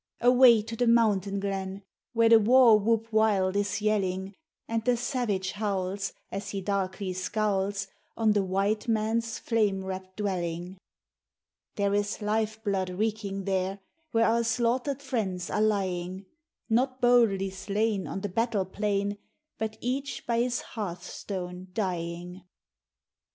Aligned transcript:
Away 0.21 0.63
to 0.63 0.75
the 0.75 0.87
mountain 0.87 1.39
glen! 1.39 1.83
Where 2.13 2.29
the 2.29 2.39
warwhoop 2.39 3.13
wild 3.13 3.55
is 3.55 3.83
yelling, 3.83 4.33
And 4.67 4.83
the 4.83 4.97
savage 4.97 5.51
howls 5.51 6.11
As 6.31 6.49
he 6.49 6.59
darkly 6.59 7.13
scowls 7.13 7.85
On 8.17 8.31
the 8.31 8.43
white 8.43 8.87
man's 8.87 9.37
flame 9.37 9.85
wrapped 9.85 10.17
dwelling. 10.17 10.79
There 11.75 11.93
is 11.93 12.19
life 12.19 12.63
blood 12.63 12.89
reeking 12.89 13.43
there! 13.43 13.79
Where 14.11 14.25
our 14.25 14.43
slaughtered 14.43 15.03
friends 15.03 15.51
are 15.51 15.61
lying; 15.61 16.25
Not 16.67 16.99
boldly 16.99 17.51
slain 17.51 18.07
On 18.07 18.21
the 18.21 18.29
battle 18.29 18.65
plain, 18.65 19.19
But 19.59 19.77
each 19.81 20.25
by 20.25 20.39
his 20.39 20.61
hearth 20.61 21.03
stone 21.03 21.67
dying. 21.73 22.41